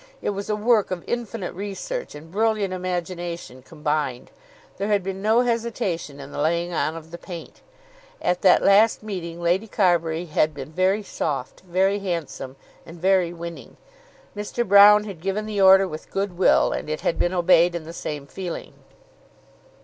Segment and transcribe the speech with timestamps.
[0.19, 4.31] It was a work of infinite research and brilliant imagination combined.
[4.77, 7.61] There had been no hesitation in the laying on of the paint.
[8.19, 13.77] At that last meeting Lady Carbury had been very soft, very handsome, and very winning;
[14.35, 14.67] Mr.
[14.67, 17.93] Broune had given the order with good will, and it had been obeyed in the
[17.93, 18.73] same feeling.